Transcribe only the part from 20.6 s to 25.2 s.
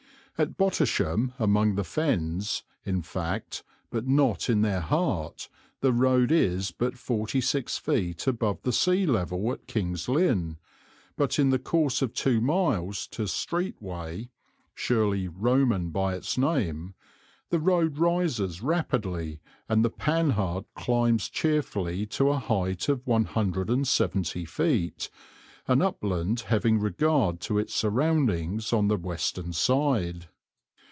climbs cheerfully to a height of 170 feet,